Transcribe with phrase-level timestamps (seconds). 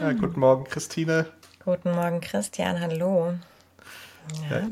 [0.00, 1.26] Ja, guten Morgen, Christine.
[1.64, 2.80] Guten Morgen, Christian.
[2.80, 3.34] Hallo.
[4.50, 4.58] Ja.
[4.58, 4.68] Ja,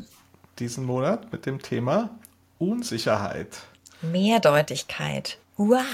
[0.58, 2.10] diesen Monat mit dem Thema
[2.58, 3.58] Unsicherheit.
[4.00, 5.38] Mehrdeutigkeit.
[5.58, 5.84] Wow.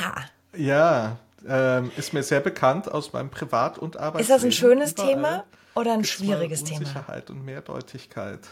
[0.56, 4.20] Ja, ähm, ist mir sehr bekannt aus meinem Privat- und Arbeitsleben.
[4.20, 6.80] Ist das ein schönes Thema oder ein schwieriges Thema?
[6.80, 8.46] Unsicherheit und Mehrdeutigkeit.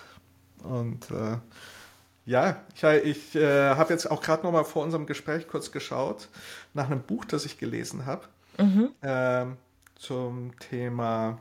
[0.64, 1.38] Und äh,
[2.26, 6.28] ja, ich, ich äh, habe jetzt auch gerade noch mal vor unserem Gespräch kurz geschaut
[6.72, 8.26] nach einem Buch, das ich gelesen habe
[8.58, 8.90] mhm.
[9.02, 9.46] äh,
[9.96, 11.38] zum Thema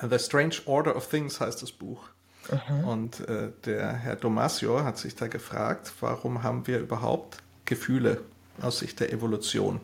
[0.00, 2.08] The Strange Order of Things heißt das Buch.
[2.50, 2.84] Mhm.
[2.84, 8.20] Und äh, der Herr Domasio hat sich da gefragt, warum haben wir überhaupt Gefühle
[8.60, 9.80] aus Sicht der Evolution?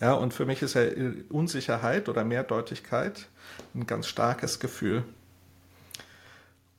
[0.00, 0.82] Ja, und für mich ist ja
[1.30, 3.28] Unsicherheit oder Mehrdeutigkeit
[3.74, 5.04] ein ganz starkes Gefühl.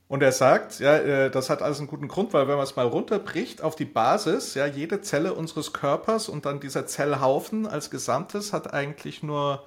[0.08, 2.76] Und er sagt, ja, äh, das hat alles einen guten Grund, weil wenn man es
[2.76, 7.90] mal runterbricht auf die Basis, ja, jede Zelle unseres Körpers und dann dieser Zellhaufen als
[7.90, 9.66] Gesamtes hat eigentlich nur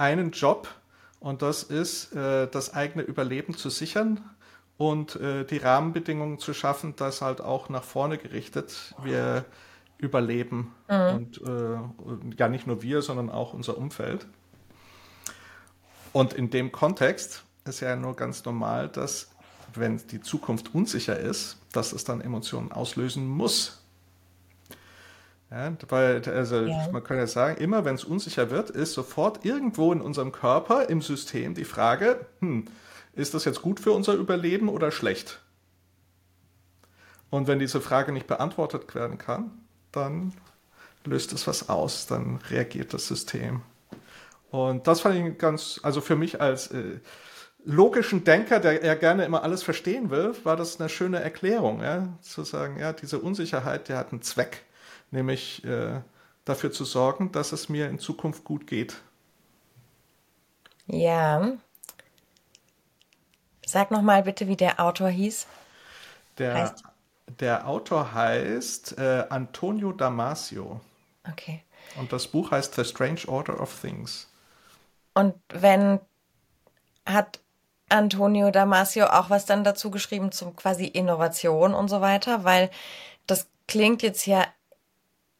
[0.00, 0.68] einen Job
[1.20, 4.20] und das ist, äh, das eigene Überleben zu sichern
[4.78, 9.44] und äh, die Rahmenbedingungen zu schaffen, dass halt auch nach vorne gerichtet wir
[9.98, 11.28] überleben mhm.
[11.98, 14.26] und ja nicht nur wir, sondern auch unser Umfeld.
[16.12, 19.30] Und in dem Kontext ist ja nur ganz normal, dass
[19.74, 23.79] wenn die Zukunft unsicher ist, dass es dann Emotionen auslösen muss.
[25.50, 26.88] Ja, weil, also ja.
[26.92, 30.88] man kann ja sagen, immer wenn es unsicher wird, ist sofort irgendwo in unserem Körper,
[30.88, 32.66] im System die Frage, hm,
[33.14, 35.40] ist das jetzt gut für unser Überleben oder schlecht?
[37.30, 39.50] Und wenn diese Frage nicht beantwortet werden kann,
[39.92, 40.32] dann
[41.04, 43.62] löst es was aus, dann reagiert das System.
[44.50, 46.98] Und das fand ich ganz, also für mich als äh,
[47.64, 52.08] logischen Denker, der ja gerne immer alles verstehen will, war das eine schöne Erklärung, ja?
[52.20, 54.62] zu sagen, ja, diese Unsicherheit, die hat einen Zweck,
[55.10, 56.00] nämlich äh,
[56.44, 59.00] dafür zu sorgen, dass es mir in Zukunft gut geht.
[60.86, 61.52] Ja.
[63.66, 65.46] Sag noch mal bitte, wie der Autor hieß.
[66.38, 66.84] Der, heißt?
[67.38, 70.80] der Autor heißt äh, Antonio Damasio.
[71.28, 71.62] Okay.
[71.96, 74.28] Und das Buch heißt The Strange Order of Things.
[75.14, 76.00] Und wenn
[77.06, 77.40] hat
[77.88, 82.70] Antonio Damasio auch was dann dazu geschrieben zum quasi Innovation und so weiter, weil
[83.26, 84.44] das klingt jetzt ja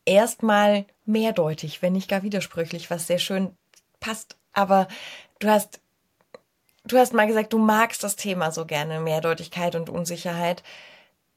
[0.05, 3.57] erstmal mehrdeutig, wenn nicht gar widersprüchlich, was sehr schön
[4.01, 4.37] passt.
[4.53, 4.89] Aber
[5.39, 5.81] du hast,
[6.85, 10.63] du hast mal gesagt, du magst das Thema so gerne, Mehrdeutigkeit und Unsicherheit.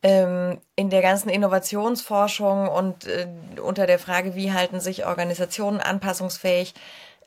[0.01, 3.27] Ähm, in der ganzen Innovationsforschung und äh,
[3.61, 6.73] unter der Frage, wie halten sich Organisationen anpassungsfähig,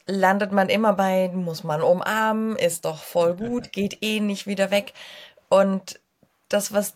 [0.07, 4.71] landet man immer bei, muss man umarmen, ist doch voll gut, geht eh nicht wieder
[4.71, 4.93] weg.
[5.49, 6.01] Und
[6.49, 6.95] das, was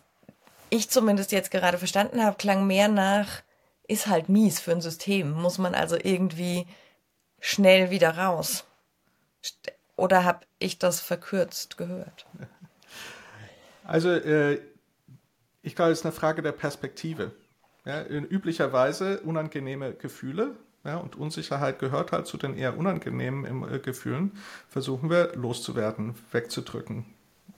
[0.69, 3.43] ich zumindest jetzt gerade verstanden habe, klang mehr nach,
[3.91, 5.33] ist halt mies für ein System.
[5.33, 6.67] Muss man also irgendwie
[7.41, 8.65] schnell wieder raus.
[9.97, 12.27] Oder habe ich das verkürzt gehört?
[13.85, 14.61] Also, äh,
[15.63, 17.33] ich glaube, es ist eine Frage der Perspektive.
[17.85, 24.33] Ja, üblicherweise unangenehme Gefühle ja, und Unsicherheit gehört halt zu den eher unangenehmen äh, Gefühlen,
[24.69, 27.05] versuchen wir loszuwerden, wegzudrücken,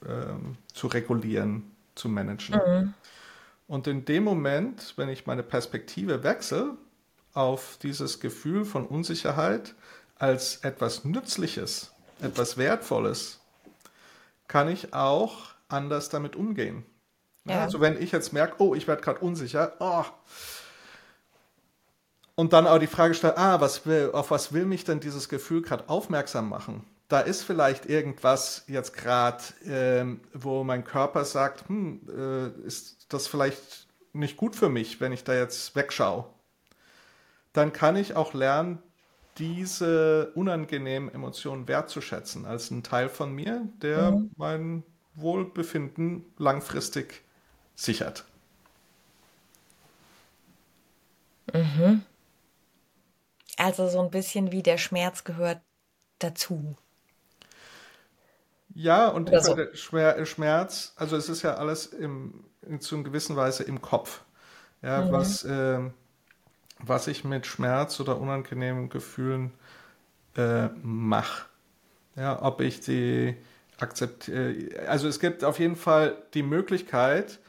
[0.05, 2.55] ähm, zu regulieren, zu managen.
[2.55, 2.93] Mhm.
[3.67, 6.77] Und in dem Moment, wenn ich meine Perspektive wechsle
[7.33, 9.75] auf dieses Gefühl von Unsicherheit
[10.17, 11.91] als etwas Nützliches,
[12.21, 13.39] etwas Wertvolles,
[14.47, 16.85] kann ich auch anders damit umgehen.
[17.45, 17.61] Ja.
[17.61, 20.05] Also wenn ich jetzt merke, oh, ich werde gerade unsicher, oh,
[22.35, 25.29] und dann auch die Frage stellt, ah, was will, auf was will mich denn dieses
[25.29, 26.85] Gefühl gerade aufmerksam machen?
[27.13, 33.27] Da ist vielleicht irgendwas jetzt gerade, ähm, wo mein Körper sagt, hm, äh, ist das
[33.27, 36.25] vielleicht nicht gut für mich, wenn ich da jetzt wegschaue.
[37.53, 38.81] Dann kann ich auch lernen,
[39.37, 44.31] diese unangenehmen Emotionen wertzuschätzen als ein Teil von mir, der mhm.
[44.35, 47.21] mein Wohlbefinden langfristig
[47.75, 48.25] sichert.
[51.53, 52.01] Mhm.
[53.57, 55.61] Also so ein bisschen wie der Schmerz gehört
[56.17, 56.75] dazu.
[58.75, 59.57] Ja, und so.
[59.73, 62.43] Schmerz, also es ist ja alles im,
[62.79, 64.21] zu einer gewissen Weise im Kopf.
[64.81, 65.11] Ja, mhm.
[65.11, 65.79] was, äh,
[66.79, 69.51] was ich mit Schmerz oder unangenehmen Gefühlen
[70.35, 71.45] äh, mache.
[72.15, 73.35] Ja, ob ich die
[73.79, 74.87] akzeptiere.
[74.87, 77.39] Also es gibt auf jeden Fall die Möglichkeit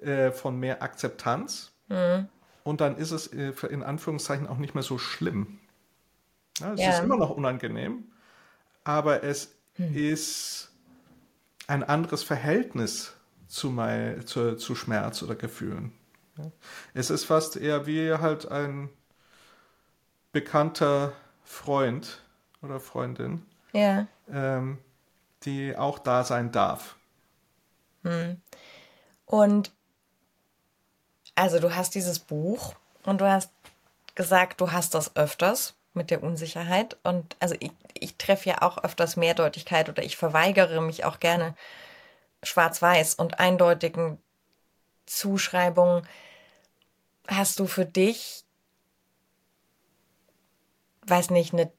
[0.00, 1.72] äh, von mehr Akzeptanz.
[1.88, 2.28] Mhm
[2.66, 5.60] und dann ist es äh, in Anführungszeichen auch nicht mehr so schlimm.
[6.58, 6.90] Ja, es ja.
[6.90, 8.10] ist immer noch unangenehm,
[8.82, 9.94] aber es hm.
[9.94, 10.70] ist
[11.66, 13.12] ein anderes Verhältnis
[13.48, 15.92] zu, mein, zu, zu Schmerz oder Gefühlen.
[16.38, 16.50] Ja.
[16.94, 18.90] Es ist fast eher wie halt ein
[20.32, 21.12] bekannter
[21.44, 22.22] Freund
[22.62, 24.06] oder Freundin, ja.
[24.30, 24.78] ähm,
[25.44, 26.96] die auch da sein darf.
[28.02, 28.40] Hm.
[29.24, 29.72] Und
[31.34, 32.74] also du hast dieses Buch
[33.04, 33.50] und du hast
[34.14, 36.96] gesagt, du hast das öfters mit der Unsicherheit.
[37.02, 41.54] Und also ich, ich treffe ja auch öfters Mehrdeutigkeit oder ich verweigere mich auch gerne
[42.42, 44.18] schwarz-weiß und eindeutigen
[45.06, 46.06] Zuschreibungen.
[47.26, 48.44] Hast du für dich,
[51.06, 51.72] weiß nicht, eine,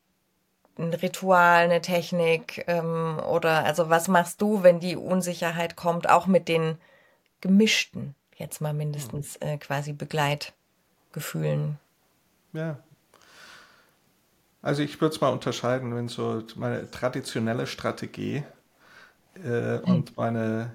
[0.78, 6.28] ein Ritual, eine Technik ähm, oder also was machst du, wenn die Unsicherheit kommt, auch
[6.28, 6.78] mit den
[7.42, 11.80] gemischten, jetzt mal mindestens äh, quasi Begleitgefühlen?
[12.54, 12.78] Ja.
[14.68, 18.44] Also ich würde es mal unterscheiden, wenn so meine traditionelle Strategie
[19.42, 20.74] äh, und meine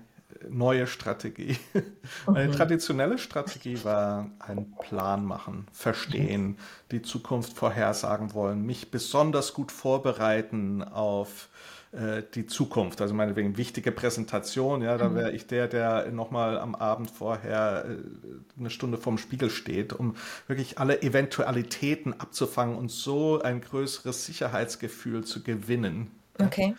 [0.49, 1.59] neue Strategie.
[2.27, 6.57] Meine traditionelle Strategie war ein Plan machen, verstehen,
[6.91, 11.51] die Zukunft vorhersagen wollen, mich besonders gut vorbereiten auf
[11.93, 13.03] äh, die Zukunft.
[13.03, 18.59] Also meinetwegen wichtige Präsentation, ja, da wäre ich der, der nochmal am Abend vorher äh,
[18.59, 20.17] eine Stunde vorm Spiegel steht, um
[20.47, 26.11] wirklich alle Eventualitäten abzufangen und so ein größeres Sicherheitsgefühl zu gewinnen.
[26.39, 26.75] Okay.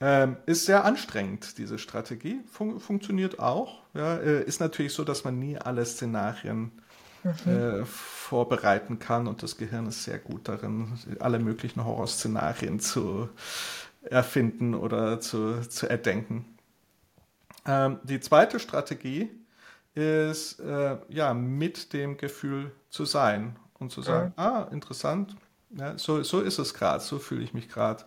[0.00, 2.40] Ähm, ist sehr anstrengend, diese Strategie.
[2.50, 3.82] Fun funktioniert auch.
[3.92, 6.72] Ja, äh, ist natürlich so, dass man nie alle Szenarien
[7.24, 13.28] äh, vorbereiten kann und das Gehirn ist sehr gut darin, alle möglichen Horrorszenarien zu
[14.10, 16.58] erfinden oder zu, zu erdenken.
[17.66, 19.30] Ähm, die zweite Strategie
[19.94, 25.36] ist, äh, ja, mit dem Gefühl zu sein und zu sagen, ah, interessant,
[25.70, 28.04] ja, so, so ist es gerade, so fühle ich mich gerade.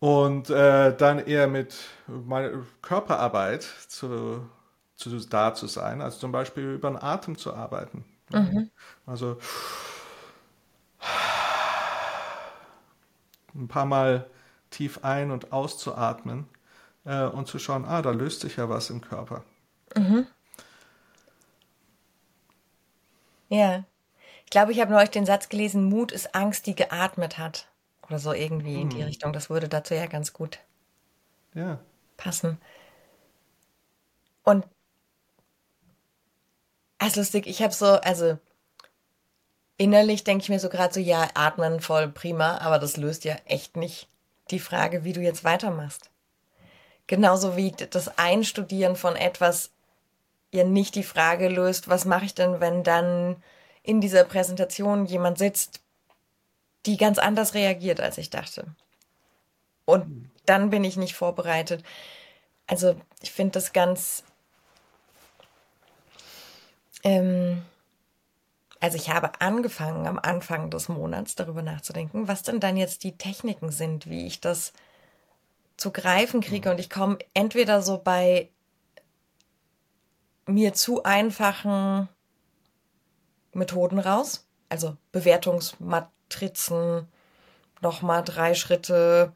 [0.00, 1.76] Und äh, dann eher mit
[2.06, 2.50] meiner
[2.82, 4.48] Körperarbeit zu,
[4.96, 8.04] zu, da zu sein, also zum Beispiel über den Atem zu arbeiten.
[8.32, 8.46] Ja.
[9.06, 9.38] Also
[13.54, 14.30] ein paar Mal
[14.70, 16.48] tief ein- und auszuatmen
[17.04, 19.44] äh, und zu schauen, ah, da löst sich ja was im Körper.
[23.48, 23.84] Ja.
[24.44, 27.68] Ich glaube, ich habe neulich den Satz gelesen, Mut ist Angst, die geatmet hat.
[28.06, 29.32] Oder so irgendwie in die Richtung.
[29.32, 30.58] Das würde dazu ja ganz gut
[31.54, 31.80] Ja.
[32.16, 32.58] passen.
[34.44, 34.66] Und
[36.98, 38.38] es ist lustig, ich habe so, also
[39.76, 43.36] innerlich denke ich mir so gerade so, ja, atmen voll prima, aber das löst ja
[43.46, 44.08] echt nicht
[44.50, 46.10] die Frage, wie du jetzt weitermachst.
[47.06, 49.70] Genauso wie das Einstudieren von etwas
[50.52, 53.42] ja nicht die Frage löst, was mache ich denn, wenn dann
[53.82, 55.80] in dieser Präsentation jemand sitzt,
[56.86, 58.66] die ganz anders reagiert, als ich dachte.
[59.84, 61.82] Und dann bin ich nicht vorbereitet.
[62.66, 64.24] Also ich finde das ganz,
[67.02, 67.62] ähm,
[68.84, 73.16] also ich habe angefangen am Anfang des Monats darüber nachzudenken, was denn dann jetzt die
[73.16, 74.74] Techniken sind, wie ich das
[75.78, 76.70] zu greifen kriege.
[76.70, 78.50] Und ich komme entweder so bei
[80.44, 82.10] mir zu einfachen
[83.54, 87.08] Methoden raus, also Bewertungsmatrizen,
[87.80, 89.32] nochmal drei Schritte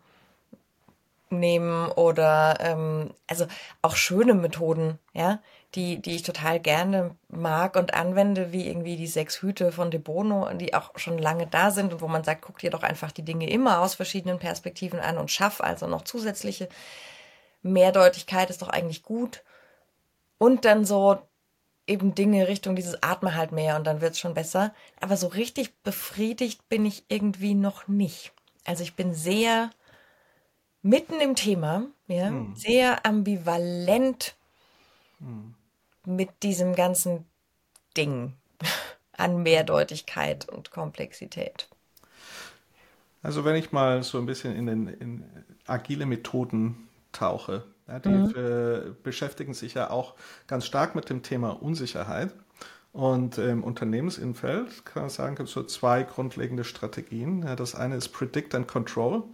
[1.31, 3.47] nehmen oder ähm, also
[3.81, 5.41] auch schöne Methoden, ja,
[5.75, 10.01] die, die ich total gerne mag und anwende, wie irgendwie die sechs Hüte von De
[10.01, 13.13] Bono, die auch schon lange da sind und wo man sagt, guck dir doch einfach
[13.13, 16.69] die Dinge immer aus verschiedenen Perspektiven an und schaff also noch zusätzliche
[17.63, 19.43] Mehrdeutigkeit ist doch eigentlich gut.
[20.39, 21.19] Und dann so
[21.87, 24.73] eben Dinge Richtung dieses Atme halt mehr und dann wird's schon besser.
[25.01, 28.33] Aber so richtig befriedigt bin ich irgendwie noch nicht.
[28.65, 29.71] Also ich bin sehr
[30.83, 34.35] mitten im Thema, ja, sehr ambivalent
[36.09, 37.27] mit diesem ganzen
[37.97, 38.35] Ding
[39.13, 41.69] an Mehrdeutigkeit und Komplexität.
[43.23, 45.25] Also wenn ich mal so ein bisschen in, den, in
[45.67, 50.15] agile Methoden tauche, ja, die äh, beschäftigen sich ja auch
[50.47, 52.33] ganz stark mit dem Thema Unsicherheit.
[52.93, 57.43] Und im Unternehmensumfeld kann man sagen, gibt es so zwei grundlegende Strategien.
[57.43, 59.25] Ja, das eine ist Predict and Control.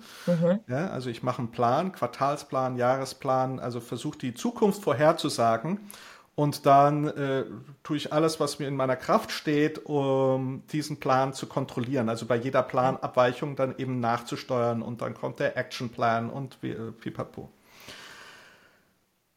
[0.67, 5.79] Ja, also ich mache einen Plan, Quartalsplan, Jahresplan, also versuche die Zukunft vorherzusagen.
[6.37, 7.45] Und dann äh,
[7.85, 12.09] tue ich alles, was mir in meiner Kraft steht, um diesen Plan zu kontrollieren.
[12.09, 16.91] Also bei jeder Planabweichung dann eben nachzusteuern und dann kommt der Actionplan und wie, äh,
[16.91, 17.51] pipapo.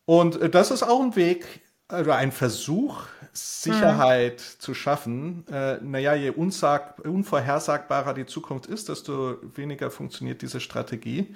[0.06, 1.62] Und äh, das ist auch ein Weg
[1.92, 5.46] oder ein Versuch, Sicherheit zu schaffen.
[5.48, 11.36] Äh, naja, je unvorhersagbarer die Zukunft ist, desto weniger funktioniert diese Strategie.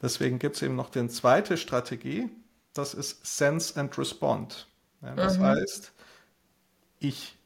[0.00, 2.30] Deswegen gibt es eben noch die zweite Strategie,
[2.74, 4.68] das ist Sense and Respond.
[5.14, 5.92] Das heißt,
[6.98, 7.36] ich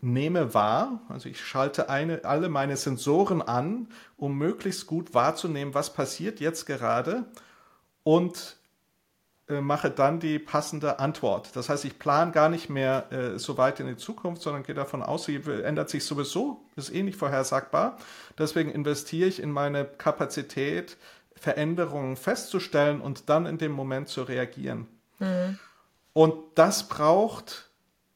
[0.00, 5.92] nehme wahr, also ich schalte eine, alle meine Sensoren an, um möglichst gut wahrzunehmen, was
[5.94, 7.24] passiert jetzt gerade
[8.02, 8.56] und
[9.48, 11.54] äh, mache dann die passende Antwort.
[11.54, 14.74] Das heißt, ich plane gar nicht mehr äh, so weit in die Zukunft, sondern gehe
[14.74, 17.98] davon aus, sie ändert sich sowieso, ist eh nicht vorhersagbar.
[18.38, 20.96] Deswegen investiere ich in meine Kapazität,
[21.34, 24.86] Veränderungen festzustellen und dann in dem Moment zu reagieren.
[25.18, 25.58] Mhm.
[26.14, 27.70] Und das braucht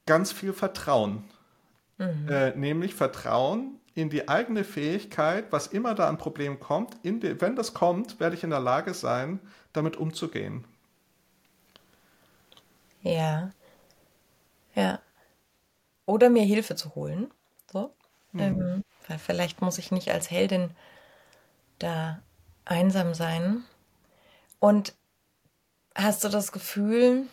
[0.07, 1.25] ganz viel Vertrauen.
[1.99, 2.29] Mhm.
[2.31, 6.97] Äh, nämlich Vertrauen in die eigene Fähigkeit, was immer da an Problemen kommt.
[7.05, 9.41] Die, wenn das kommt, werde ich in der Lage sein,
[9.73, 10.65] damit umzugehen.
[13.03, 13.51] Ja.
[14.75, 15.01] Ja.
[16.07, 17.31] Oder mir Hilfe zu holen.
[17.71, 17.93] So.
[18.33, 18.41] Mhm.
[18.41, 20.71] Ähm, weil vielleicht muss ich nicht als Heldin
[21.81, 22.23] da
[22.65, 23.65] einsam sein.
[24.61, 24.95] Und
[25.97, 27.27] hast du das Gefühl,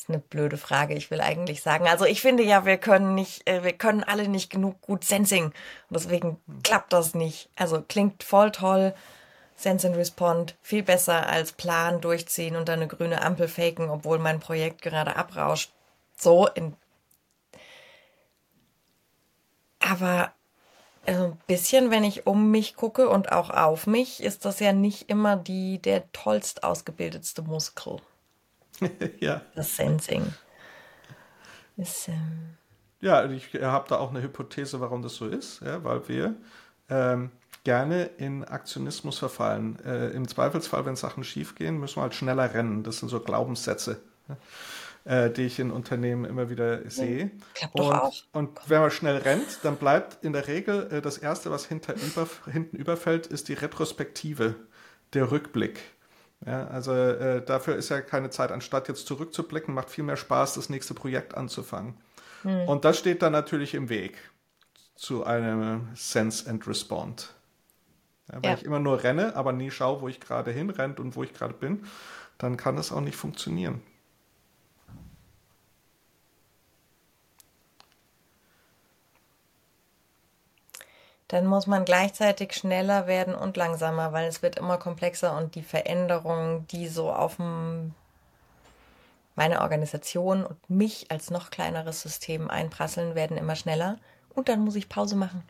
[0.00, 3.46] ist eine blöde Frage, ich will eigentlich sagen, also ich finde ja, wir können nicht,
[3.46, 5.54] äh, wir können alle nicht genug gut Sensing und
[5.90, 6.62] deswegen mhm.
[6.62, 7.50] klappt das nicht.
[7.56, 8.94] Also klingt voll toll,
[9.56, 14.18] Sense and Respond viel besser als Plan durchziehen und dann eine grüne Ampel faken, obwohl
[14.18, 15.70] mein Projekt gerade abrauscht.
[16.16, 16.74] So in.
[19.80, 20.32] Aber
[21.04, 24.72] also ein bisschen, wenn ich um mich gucke und auch auf mich, ist das ja
[24.72, 28.00] nicht immer die der tollst ausgebildetste Muskel.
[29.20, 29.42] ja.
[29.54, 30.32] Das Sensing.
[31.76, 32.56] Ist, ähm
[33.00, 36.34] ja, ich habe da auch eine Hypothese, warum das so ist, ja, weil wir
[36.90, 37.30] ähm,
[37.64, 39.78] gerne in Aktionismus verfallen.
[39.84, 42.82] Äh, Im Zweifelsfall, wenn Sachen schiefgehen, müssen wir halt schneller rennen.
[42.82, 44.00] Das sind so Glaubenssätze,
[45.04, 47.30] äh, die ich in Unternehmen immer wieder sehe.
[47.58, 51.50] Ja, und, und, wenn man schnell rennt, dann bleibt in der Regel äh, das Erste,
[51.50, 54.56] was hinter über, hinten überfällt, ist die Retrospektive,
[55.14, 55.80] der Rückblick.
[56.46, 60.54] Ja, also äh, dafür ist ja keine Zeit, anstatt jetzt zurückzublicken, macht viel mehr Spaß,
[60.54, 61.98] das nächste Projekt anzufangen.
[62.42, 62.66] Hm.
[62.66, 64.16] Und das steht dann natürlich im Weg
[64.94, 67.34] zu einem Sense and Respond.
[68.30, 68.56] Ja, wenn ja.
[68.56, 71.54] ich immer nur renne, aber nie schaue, wo ich gerade hinrennt und wo ich gerade
[71.54, 71.84] bin,
[72.38, 73.82] dann kann es auch nicht funktionieren.
[81.30, 85.62] Dann muss man gleichzeitig schneller werden und langsamer, weil es wird immer komplexer und die
[85.62, 87.38] Veränderungen, die so auf
[89.36, 93.96] meine Organisation und mich als noch kleineres System einprasseln, werden immer schneller
[94.30, 95.44] und dann muss ich Pause machen.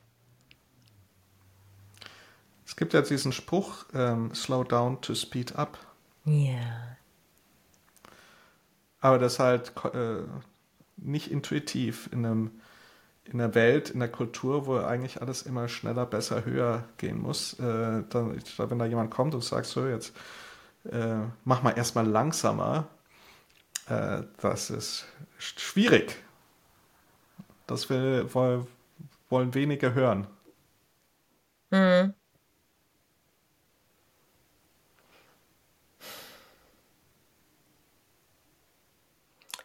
[2.66, 5.78] Es gibt ja diesen Spruch, ähm, slow down to speed up.
[6.26, 6.98] Ja.
[9.00, 10.24] Aber das halt äh,
[10.98, 12.60] nicht intuitiv in, einem,
[13.32, 17.54] in einer Welt, in der Kultur, wo eigentlich alles immer schneller, besser, höher gehen muss.
[17.60, 20.14] Äh, dann, wenn da jemand kommt und sagt, so jetzt
[20.90, 22.86] äh, mach mal erstmal langsamer,
[23.88, 25.06] äh, das ist
[25.38, 26.16] schwierig.
[27.66, 28.66] Das will, wollen,
[29.28, 30.26] wollen wenige hören.
[31.70, 32.14] Mhm.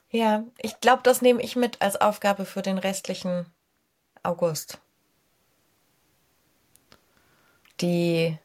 [0.10, 3.48] Ja, ich glaube, das nehme ich mit als Aufgabe für den restlichen
[4.26, 4.80] August.
[7.82, 8.38] Die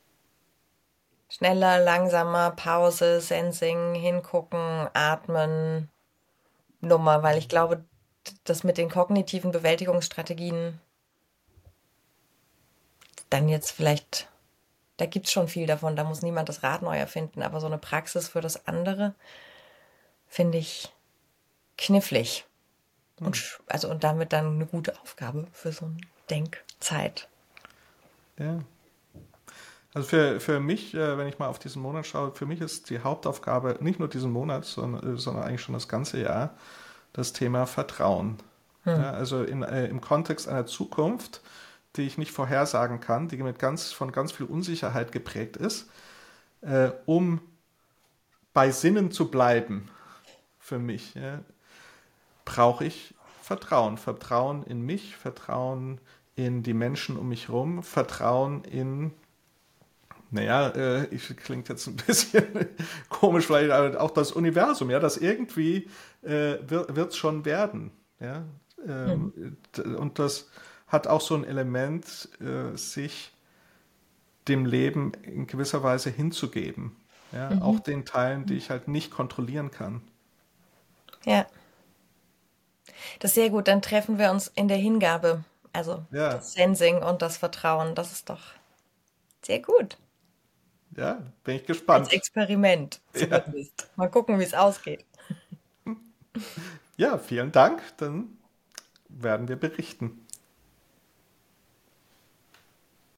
[1.29, 5.89] schneller, langsamer, Pause, Sensing, hingucken, atmen,
[6.81, 7.85] Nummer, weil ich glaube,
[8.45, 10.81] das mit den kognitiven Bewältigungsstrategien
[13.31, 14.29] dann jetzt vielleicht,
[14.97, 17.67] da gibt es schon viel davon, da muss niemand das Rad neu erfinden, aber so
[17.67, 19.15] eine Praxis für das andere
[20.27, 20.93] finde ich
[21.79, 22.45] knifflig.
[23.21, 25.97] Und, also, und damit dann eine gute Aufgabe für so eine
[26.31, 27.29] Denkzeit.
[28.39, 28.61] Ja.
[29.93, 32.91] Also für, für mich, äh, wenn ich mal auf diesen Monat schaue, für mich ist
[32.91, 36.55] die Hauptaufgabe nicht nur diesen Monat, sondern, äh, sondern eigentlich schon das ganze Jahr,
[37.13, 38.39] das Thema Vertrauen.
[38.85, 39.01] Hm.
[39.01, 41.43] Ja, also in, äh, im Kontext einer Zukunft,
[41.97, 45.91] die ich nicht vorhersagen kann, die mit ganz, von ganz viel Unsicherheit geprägt ist,
[46.63, 47.41] äh, um
[48.53, 49.91] bei Sinnen zu bleiben,
[50.59, 51.41] für mich, ja,
[52.51, 53.97] brauche ich Vertrauen.
[53.97, 56.01] Vertrauen in mich, Vertrauen
[56.35, 59.13] in die Menschen um mich herum, Vertrauen in,
[60.31, 62.45] naja, äh, ich, klingt jetzt ein bisschen
[63.09, 65.89] komisch, vielleicht aber auch das Universum, ja, das irgendwie
[66.23, 67.93] äh, wird es schon werden.
[68.19, 68.45] Ja?
[68.87, 69.33] Ähm,
[69.77, 69.95] mhm.
[69.95, 70.51] Und das
[70.89, 73.33] hat auch so ein Element, äh, sich
[74.49, 76.97] dem Leben in gewisser Weise hinzugeben.
[77.31, 77.51] Ja?
[77.51, 77.63] Mhm.
[77.63, 80.03] Auch den Teilen, die ich halt nicht kontrollieren kann.
[81.25, 81.47] Ja.
[83.19, 83.69] Das ist sehr gut.
[83.69, 85.45] Dann treffen wir uns in der Hingabe.
[85.73, 86.35] Also ja.
[86.35, 87.95] das Sensing und das Vertrauen.
[87.95, 88.41] Das ist doch
[89.43, 89.99] sehr gut.
[90.97, 92.07] Ja, bin ich gespannt.
[92.07, 93.45] Als Experiment Ja.
[93.97, 95.05] Mal gucken, wie es ausgeht.
[96.97, 97.81] Ja, vielen Dank.
[97.97, 98.37] Dann
[99.09, 100.27] werden wir berichten.